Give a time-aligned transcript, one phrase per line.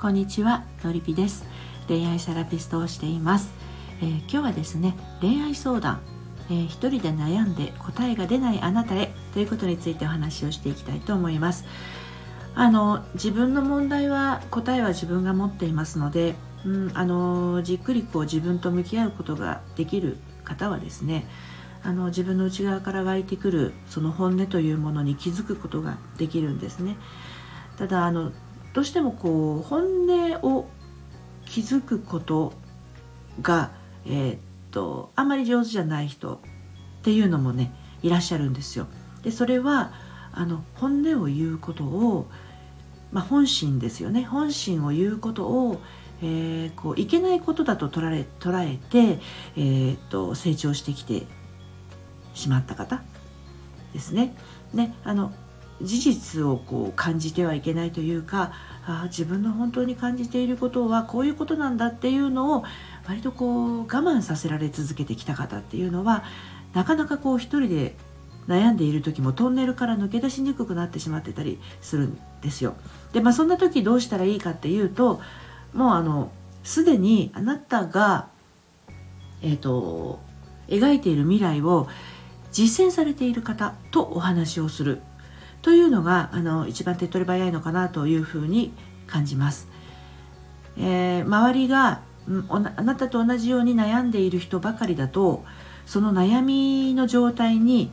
[0.00, 1.44] こんにちはのりぴです。
[1.88, 3.52] 恋愛セラピストをしています、
[4.00, 6.00] えー、今日はですね恋愛相談、
[6.48, 11.64] えー、一人で悩んで答えが出ないあなたへということについてお話をしていきたいと思います。
[12.54, 21.26] あの自分の問題は答えは自分が持っていますので、うん、あのじっくりこう自分と向き合うことができる方はですね
[21.82, 26.96] あの自分の内側から湧いてくるその本音というものに気づくことができるんですね。
[27.78, 28.30] ただあの
[28.72, 30.68] どうしてもこう本音を
[31.46, 32.52] 気づくこと
[33.40, 33.70] が、
[34.06, 34.38] えー、っ
[34.70, 36.38] とあんまり上手じゃない人っ
[37.02, 37.72] ていうのもね
[38.02, 38.86] いらっしゃるんですよ。
[39.22, 39.92] でそれは
[40.32, 42.28] あの本音を言うことを、
[43.10, 45.80] まあ、本心ですよね本心を言うことを、
[46.22, 49.20] えー、こういけないことだと捉え捉えて、
[49.56, 51.26] えー、っと成長してきて
[52.34, 53.02] しまった方
[53.92, 54.36] ですね。
[54.72, 55.32] ねあの
[55.82, 58.52] 事実をこう感じてはいけないというか
[58.86, 62.64] あ自分の本当に感じていることはこういうことなんだっていうのを
[63.06, 66.24] 割とこう我慢させられ続けてきた方っていうのは
[66.74, 67.94] なかなかこう一人で
[68.48, 72.74] 悩んでいる時もトンネルから抜け出しにくくなってしまってたりするんですよ。
[73.12, 75.20] でまあそんな時どうしたらいいかっていうと
[75.74, 76.32] もうあの
[76.64, 78.28] すでにあなたが
[79.42, 80.18] えっ、ー、と
[80.68, 81.88] 描いている未来を
[82.52, 85.02] 実践されている方とお話をする
[85.62, 88.72] というのがあの一番手っ取り早いのかなというふうに
[89.06, 89.68] 感じます。
[90.76, 92.00] えー、周りが
[92.48, 95.44] あなたと同じように悩んでいる人ばかりだと
[95.86, 97.90] その悩みの状態に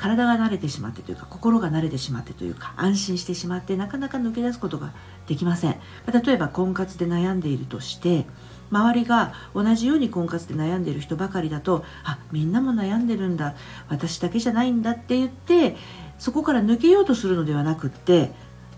[0.00, 4.94] 体が慣れてしまってというか心が慣れてしまってというか安心してしまってなかなか抜け出すことが
[5.26, 5.76] できません。
[6.24, 8.26] 例えば婚活で悩んでいるとして
[8.70, 13.54] 周りが同じように婚活で悩んでいる人ばかりだとあみんなも悩んでるんだ。
[13.88, 15.76] 私だけじゃないんだって言って
[16.18, 18.32] そこから抜けようとするのではなくって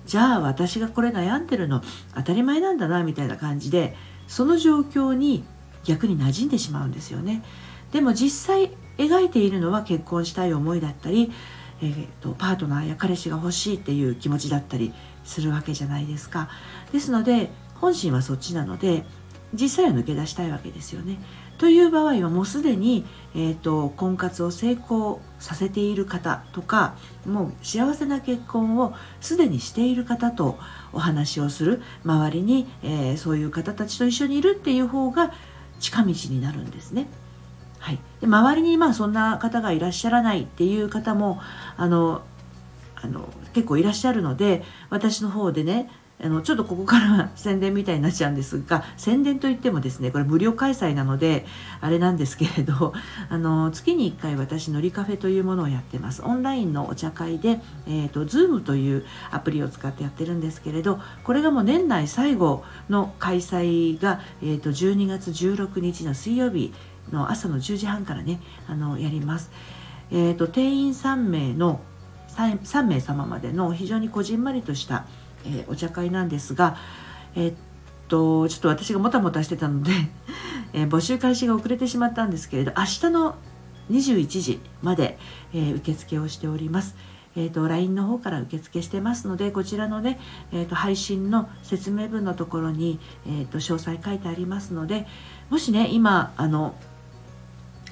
[0.06, 1.83] じゃあ私がこれ悩んでるの
[2.17, 3.95] 当たり前なんだなみたいな感じで
[4.27, 5.44] その状況に
[5.84, 7.44] 逆に馴染んでしまうんですよね。
[7.93, 11.32] でも実際描いているのは結婚したい思いだったり、
[11.80, 14.92] えーと、パートナーや彼氏が欲しいっていう気持ちだったり
[15.25, 16.48] するわけじゃないですか。
[16.92, 19.04] ですので本心はそっちなので
[19.53, 21.19] 実際は抜け出したいわけですよね。
[21.58, 23.04] という場合はもうすでに、
[23.34, 30.59] えーと、婚活を成功させている方とかもう幸せな結婚をすでにしている方と
[30.92, 31.82] お話をする。
[32.04, 35.32] 周りに、えー、そういう方たちと一緒にいるっていう方が
[35.78, 37.06] 近道になるんですね。
[37.82, 41.41] はい、で周りにまあそんな方がいらっしゃらないっていう方も
[41.76, 42.22] あの
[42.94, 45.91] あの結構いらっしゃるので私の方でね
[46.22, 51.44] あのちょっとここから宣伝みたいになっちゃうんですが宣伝といってもですねこれ無料開催なので
[51.81, 52.94] あれなんですけれど
[53.28, 56.22] あの月に1回私のりカフェというものをやってます。
[56.22, 66.72] オンラインのお茶会で、えーと、Zoom というアプリを使ってやってるんですけれどこれがもう年内最後の開催が、えーと、12月16日の水曜日
[67.11, 69.51] の朝の10時半からねあのやります。
[70.11, 71.81] えーと、と定員3名の
[72.29, 75.07] 3, 3名様までの非常にこじんまりとした
[75.45, 76.77] えー、お茶会なんですが、
[77.35, 77.55] えー、っ
[78.09, 79.91] とちょっと私がもたもたしてたので
[80.75, 83.34] えー、募集開始が遅れてしまったんですけれど明日の
[83.91, 85.19] 21時まで、
[85.53, 86.97] えー、受付をしております。
[87.34, 90.21] えーと、LINE の方から受付してますのでこちらのね、
[90.53, 95.07] えーと、配信の説明文のところに、えー、と詳細書いてありますので
[95.49, 96.75] もしね今あの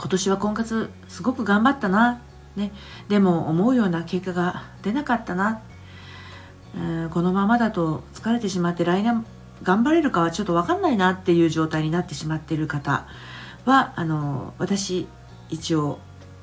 [0.00, 2.22] 今年は婚活すごく頑張ったな、
[2.56, 2.72] ね、
[3.10, 5.60] でも思うような結果が出なかったな。
[7.12, 9.26] このままだと疲れてしまって来年
[9.62, 13.06] 頑張れるかはちょっと分かんないなっていう状態になってしまっている方
[13.64, 15.08] はあの私
[15.50, 15.98] 一応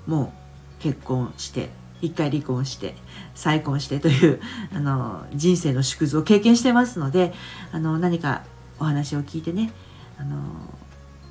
[0.06, 0.34] も
[0.80, 1.70] う結婚して
[2.02, 2.94] 一回離婚して
[3.34, 4.42] 再婚してという
[4.76, 7.34] あの人生の縮図を経験してますので
[7.72, 8.44] あの何か
[8.80, 9.72] お話を聞いてね
[10.20, 10.44] あの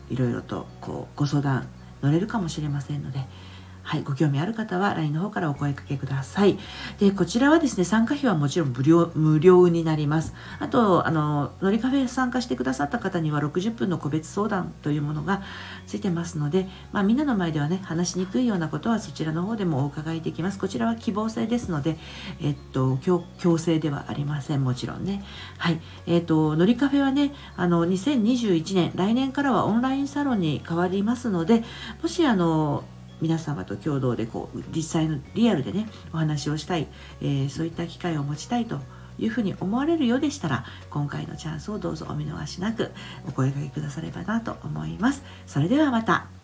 [0.09, 1.69] いろいろとこうご相談
[2.07, 3.19] 乗れるかもしれませんので
[3.87, 6.59] はい、ご興味ある方は LINE の方からお声かけください。
[6.99, 10.35] で、こちらはですね、参加費はもちろん無料無料になります。
[10.59, 15.41] あと、あの、のりカフェ参加してくださった方には60分の個別相談というものが
[15.87, 20.59] ついてますので、まあ、みんなの前ではね、話しにくいようなことはそちらの方でもお伺いできます。
[20.59, 21.97] こちらは希望制ですので、
[22.41, 24.65] えっと、強強制ではありません。
[24.65, 25.23] もちろんね。
[25.59, 25.81] はい。
[26.09, 31.63] えっと、のりカフェはね、あの、2021年、来年からはオンラインサロンに変わりますので、
[32.03, 32.83] もしあの、
[33.21, 36.87] 皆様と共同でこう実際のリアルでねお話をしたい、
[37.21, 38.81] えー、そういった機会を持ちたいと
[39.19, 42.93] いうふうに思われるようでしたら今回のチャンスをどうぞお見逃しなく
[43.27, 45.23] お声掛けくださればなと思います。
[45.47, 46.36] それではまた。